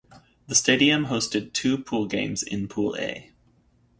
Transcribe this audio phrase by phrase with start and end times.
[0.47, 3.31] The stadium hosted two pool games in Pool A.